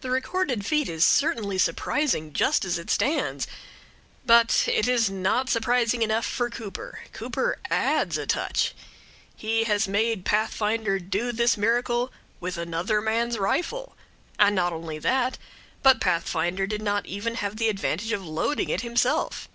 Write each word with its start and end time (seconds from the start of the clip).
The 0.00 0.10
recorded 0.10 0.66
feat 0.66 0.88
is 0.88 1.04
certainly 1.04 1.56
surprising 1.56 2.32
just 2.32 2.64
as 2.64 2.78
it 2.80 2.90
stands; 2.90 3.46
but 4.26 4.64
it 4.66 4.88
is 4.88 5.08
not 5.08 5.48
surprising 5.48 6.02
enough 6.02 6.26
for 6.26 6.50
Cooper. 6.50 7.02
Cooper 7.12 7.60
adds 7.70 8.18
a 8.18 8.26
touch. 8.26 8.74
He 9.36 9.62
has 9.62 9.86
made 9.86 10.24
Pathfinder 10.24 10.98
do 10.98 11.30
this 11.30 11.56
miracle 11.56 12.12
with 12.40 12.58
another 12.58 13.00
man's 13.00 13.38
rifle; 13.38 13.94
and 14.36 14.56
not 14.56 14.72
only 14.72 14.98
that, 14.98 15.38
but 15.80 16.00
Pathfinder 16.00 16.66
did 16.66 16.82
not 16.82 17.06
have 17.06 17.12
even 17.12 17.38
the 17.54 17.68
advantage 17.68 18.10
of 18.10 18.26
loading 18.26 18.68
it 18.68 18.80
himself. 18.80 19.48